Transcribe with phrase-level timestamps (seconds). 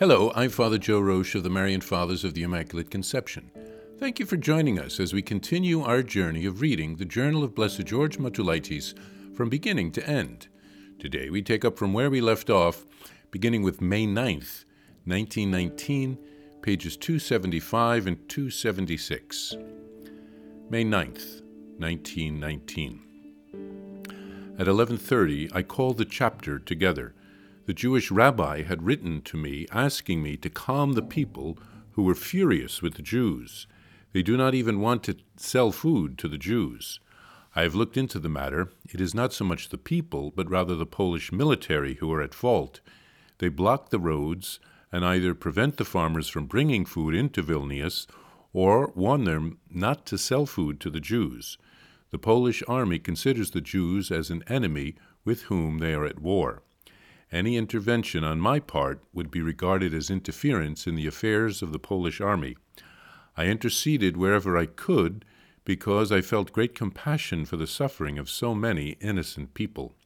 [0.00, 3.52] Hello, I'm Father Joe Roesch of the Marian Fathers of the Immaculate Conception.
[4.00, 7.54] Thank you for joining us as we continue our journey of reading the Journal of
[7.54, 8.94] Blessed George Matulaitis
[9.32, 10.48] from beginning to end.
[10.98, 12.84] Today we take up from where we left off,
[13.30, 14.64] beginning with May 9th,
[15.04, 16.18] 1919,
[16.60, 19.54] pages 275 and 276.
[20.68, 21.42] May 9th,
[21.78, 23.00] 1919.
[24.58, 27.14] At 11:30 I called the chapter together
[27.66, 31.58] the Jewish rabbi had written to me asking me to calm the people
[31.92, 33.66] who were furious with the Jews.
[34.12, 37.00] They do not even want to sell food to the Jews.
[37.56, 38.70] I have looked into the matter.
[38.88, 42.34] It is not so much the people, but rather the Polish military who are at
[42.34, 42.80] fault.
[43.38, 44.60] They block the roads
[44.92, 48.06] and either prevent the farmers from bringing food into Vilnius
[48.52, 51.58] or warn them not to sell food to the Jews.
[52.10, 56.62] The Polish army considers the Jews as an enemy with whom they are at war.
[57.34, 61.80] Any intervention on my part would be regarded as interference in the affairs of the
[61.80, 62.56] Polish army.
[63.36, 65.24] I interceded wherever I could
[65.64, 69.96] because I felt great compassion for the suffering of so many innocent people.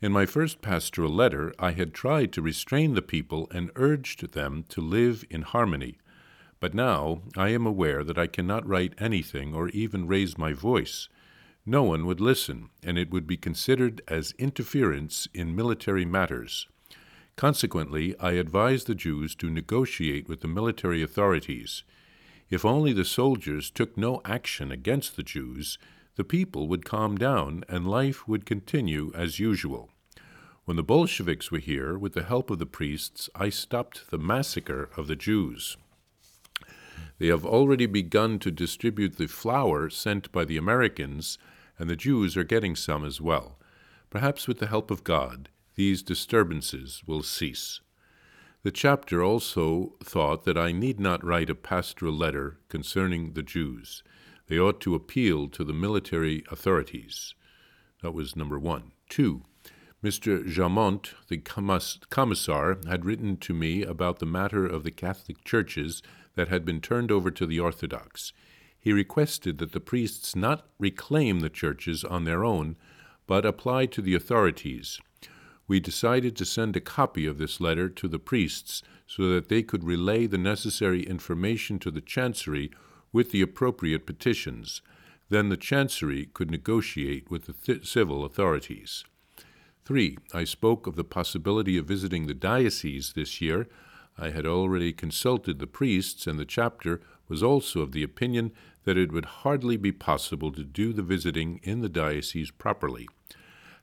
[0.00, 4.64] In my first pastoral letter, I had tried to restrain the people and urged them
[4.70, 5.98] to live in harmony.
[6.58, 11.08] But now I am aware that I cannot write anything or even raise my voice
[11.64, 16.66] no one would listen, and it would be considered as interference in military matters.
[17.36, 21.84] Consequently, I advised the Jews to negotiate with the military authorities.
[22.50, 25.78] If only the soldiers took no action against the Jews,
[26.16, 29.88] the people would calm down and life would continue as usual.
[30.64, 34.90] When the Bolsheviks were here, with the help of the priests, I stopped the massacre
[34.96, 35.76] of the Jews.
[37.22, 41.38] They have already begun to distribute the flour sent by the Americans
[41.78, 43.60] and the Jews are getting some as well.
[44.10, 47.80] Perhaps with the help of God, these disturbances will cease.
[48.64, 54.02] The chapter also thought that I need not write a pastoral letter concerning the Jews.
[54.48, 57.36] They ought to appeal to the military authorities.
[58.02, 58.90] That was number one.
[59.08, 59.44] Two,
[60.02, 60.44] Mr.
[60.44, 66.02] Jamont, the commissar, had written to me about the matter of the Catholic churches
[66.34, 68.32] that had been turned over to the Orthodox
[68.82, 72.74] he requested that the priests not reclaim the churches on their own,
[73.28, 75.00] but apply to the authorities.
[75.68, 79.62] We decided to send a copy of this letter to the priests so that they
[79.62, 82.72] could relay the necessary information to the Chancery
[83.12, 84.82] with the appropriate petitions.
[85.28, 89.04] Then the Chancery could negotiate with the th- civil authorities.
[89.84, 90.16] 3.
[90.32, 93.66] I spoke of the possibility of visiting the diocese this year.
[94.16, 98.52] I had already consulted the priests, and the chapter was also of the opinion
[98.84, 103.08] that it would hardly be possible to do the visiting in the diocese properly.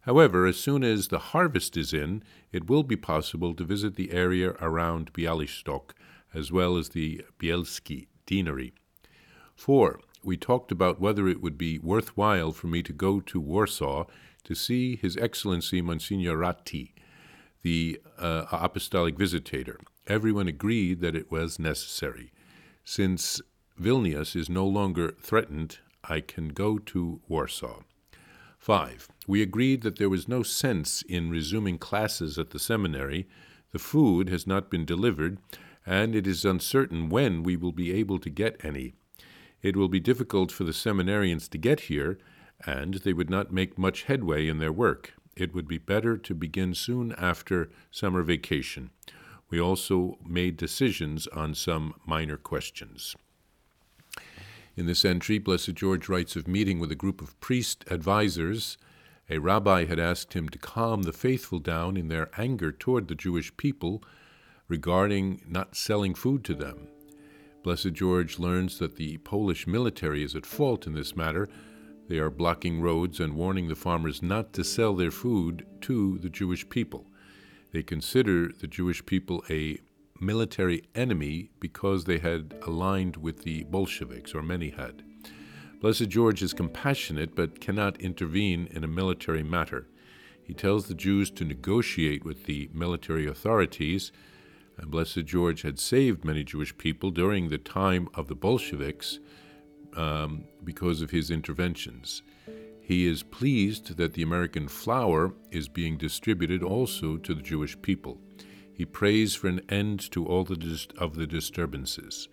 [0.02, 2.24] However, as soon as the harvest is in,
[2.54, 5.92] it will be possible to visit the area around Bialystok,
[6.34, 8.74] as well as the Bielski deanery.
[9.56, 10.00] 4.
[10.24, 14.06] We talked about whether it would be worthwhile for me to go to Warsaw
[14.50, 16.94] to see His Excellency Monsignor Ratti,
[17.62, 19.76] the uh, apostolic visitator.
[20.08, 22.32] Everyone agreed that it was necessary.
[22.84, 23.42] Since
[23.80, 27.82] Vilnius is no longer threatened, I can go to Warsaw.
[28.58, 29.08] 5.
[29.28, 33.28] We agreed that there was no sense in resuming classes at the seminary.
[33.72, 35.38] The food has not been delivered,
[35.86, 38.96] and it is uncertain when we will be able to get any.
[39.62, 42.18] It will be difficult for the seminarians to get here,
[42.66, 45.14] and they would not make much headway in their work.
[45.36, 48.90] It would be better to begin soon after summer vacation.
[49.50, 53.16] We also made decisions on some minor questions.
[54.76, 58.78] In this entry, Blessed George writes of meeting with a group of priest advisers.
[59.30, 63.16] A rabbi had asked him to calm the faithful down in their anger toward the
[63.16, 64.04] Jewish people
[64.68, 66.88] regarding not selling food to them.
[67.64, 71.50] Blessed George learns that the Polish military is at fault in this matter.
[72.10, 76.30] They are blocking roads and warning the farmers not to sell their food to the
[76.30, 77.06] Jewish people.
[77.72, 79.78] They consider the Jewish people a
[80.20, 85.04] military enemy because they had aligned with the Bolsheviks, or many had.
[85.82, 89.88] Blessed George is compassionate but cannot intervene in a military matter.
[90.42, 94.12] He tells the Jews to negotiate with the military authorities,
[94.80, 99.20] and Blessed George had saved many Jewish people during the time of the Bolsheviks
[99.96, 102.22] um, because of his interventions.
[102.82, 108.20] He is pleased that the American flour is being distributed also to the Jewish people.
[108.74, 112.30] He prays for an end to all the dis- of the disturbances.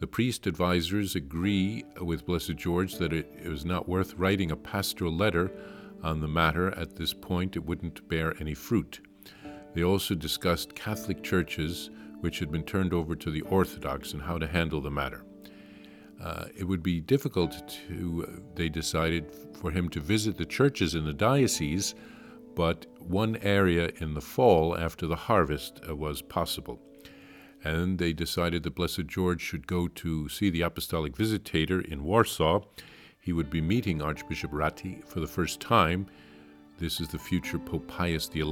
[0.00, 4.56] The priest advisers agree with Blessed George that it, it was not worth writing a
[4.56, 5.50] pastoral letter
[6.02, 9.00] on the matter at this point, it wouldn't bear any fruit.
[9.74, 11.90] They also discussed Catholic churches
[12.20, 15.24] which had been turned over to the Orthodox and how to handle the matter.
[16.22, 19.24] Uh, it would be difficult to, uh, they decided,
[19.54, 21.94] for him to visit the churches in the diocese,
[22.54, 26.80] but one area in the fall after the harvest uh, was possible.
[27.64, 32.60] And they decided that Blessed George should go to see the Apostolic Visitator in Warsaw.
[33.18, 36.06] He would be meeting Archbishop Ratti for the first time.
[36.78, 38.42] This is the future Pope Pius XI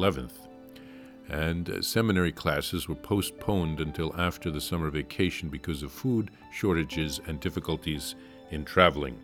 [1.28, 7.20] and uh, seminary classes were postponed until after the summer vacation because of food shortages
[7.26, 8.14] and difficulties
[8.50, 9.18] in traveling.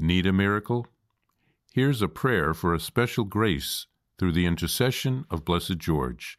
[0.00, 0.86] Need a miracle?
[1.72, 3.86] Here's a prayer for a special grace
[4.16, 6.38] through the intercession of Blessed George,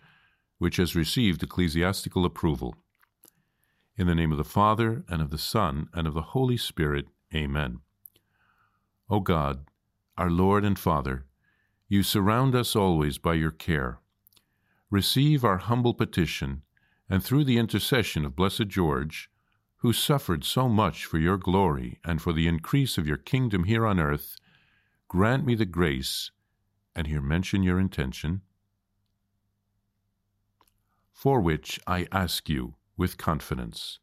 [0.59, 2.75] which has received ecclesiastical approval.
[3.99, 7.07] In the name of the Father, and of the Son, and of the Holy Spirit.
[7.35, 7.81] Amen.
[9.09, 9.65] O God,
[10.17, 11.25] our Lord and Father,
[11.89, 13.99] you surround us always by your care.
[14.89, 16.61] Receive our humble petition,
[17.09, 19.29] and through the intercession of Blessed George,
[19.79, 23.85] who suffered so much for your glory and for the increase of your kingdom here
[23.85, 24.37] on earth,
[25.09, 26.31] grant me the grace,
[26.95, 28.43] and here mention your intention,
[31.11, 33.99] for which I ask you with confidence,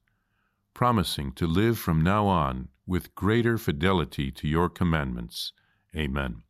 [0.72, 5.52] promising to live from now on with greater fidelity to your commandments.
[5.94, 6.43] Amen.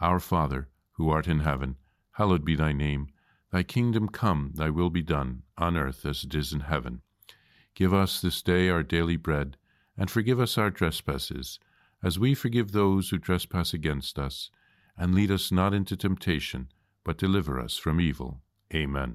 [0.00, 1.76] Our Father, who art in heaven,
[2.12, 3.06] hallowed be thy name.
[3.52, 7.02] Thy kingdom come, thy will be done, on earth as it is in heaven.
[7.76, 9.56] Give us this day our daily bread,
[9.96, 11.60] and forgive us our trespasses,
[12.02, 14.50] as we forgive those who trespass against us.
[14.98, 16.72] And lead us not into temptation,
[17.04, 18.40] but deliver us from evil.
[18.74, 19.14] Amen.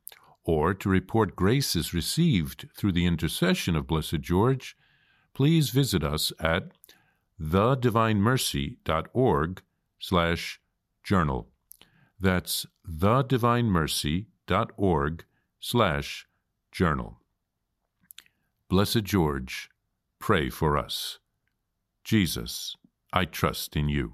[0.43, 4.75] or to report graces received through the intercession of Blessed George,
[5.33, 6.71] please visit us at
[7.39, 9.61] thedivinemercy.org
[9.99, 10.59] slash
[11.03, 11.47] journal.
[12.19, 15.25] That's thedivinemercy.org
[15.59, 16.27] slash
[16.71, 17.19] journal.
[18.69, 19.69] Blessed George,
[20.19, 21.19] pray for us.
[22.03, 22.75] Jesus,
[23.13, 24.13] I trust in you.